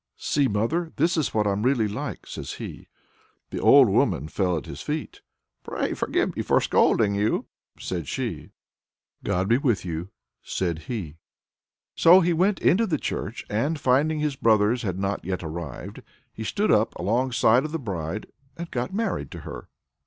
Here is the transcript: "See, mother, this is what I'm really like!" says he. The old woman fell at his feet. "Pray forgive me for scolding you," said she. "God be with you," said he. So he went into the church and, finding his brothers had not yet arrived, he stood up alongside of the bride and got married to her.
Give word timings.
"See, 0.17 0.47
mother, 0.47 0.91
this 0.95 1.15
is 1.15 1.31
what 1.31 1.45
I'm 1.45 1.61
really 1.61 1.87
like!" 1.87 2.25
says 2.25 2.53
he. 2.53 2.87
The 3.51 3.59
old 3.59 3.87
woman 3.87 4.29
fell 4.29 4.57
at 4.57 4.65
his 4.65 4.81
feet. 4.81 5.21
"Pray 5.63 5.93
forgive 5.93 6.35
me 6.35 6.41
for 6.41 6.59
scolding 6.59 7.13
you," 7.13 7.45
said 7.77 8.07
she. 8.07 8.49
"God 9.23 9.47
be 9.47 9.59
with 9.59 9.85
you," 9.85 10.09
said 10.41 10.79
he. 10.89 11.17
So 11.93 12.19
he 12.19 12.33
went 12.33 12.57
into 12.61 12.87
the 12.87 12.97
church 12.97 13.45
and, 13.47 13.79
finding 13.79 14.19
his 14.19 14.35
brothers 14.35 14.81
had 14.81 14.97
not 14.97 15.23
yet 15.23 15.43
arrived, 15.43 16.01
he 16.33 16.43
stood 16.43 16.71
up 16.71 16.95
alongside 16.95 17.63
of 17.63 17.71
the 17.71 17.77
bride 17.77 18.25
and 18.57 18.71
got 18.71 18.91
married 18.95 19.29
to 19.29 19.41
her. 19.41 19.69